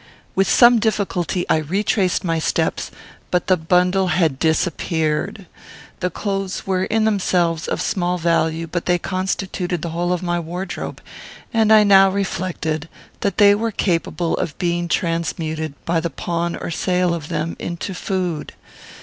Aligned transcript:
With 0.33 0.49
some 0.49 0.79
difficulty 0.79 1.45
I 1.47 1.57
retraced 1.57 2.23
my 2.23 2.39
steps, 2.39 2.89
but 3.29 3.45
the 3.45 3.55
bundle 3.55 4.07
had 4.07 4.39
disappeared. 4.39 5.45
The 5.99 6.09
clothes 6.09 6.65
were, 6.65 6.85
in 6.85 7.05
themselves, 7.05 7.67
of 7.67 7.79
small 7.83 8.17
value, 8.17 8.65
but 8.65 8.87
they 8.87 8.97
constituted 8.97 9.83
the 9.83 9.89
whole 9.91 10.11
of 10.11 10.23
my 10.23 10.39
wardrobe; 10.39 11.01
and 11.53 11.71
I 11.71 11.83
now 11.83 12.09
reflected 12.09 12.89
that 13.19 13.37
they 13.37 13.53
were 13.53 13.69
capable 13.71 14.35
of 14.37 14.57
being 14.57 14.87
transmuted, 14.87 15.75
by 15.85 15.99
the 15.99 16.09
pawn 16.09 16.55
or 16.55 16.71
sale 16.71 17.13
of 17.13 17.27
them, 17.27 17.55
into 17.59 17.93
food. 17.93 18.53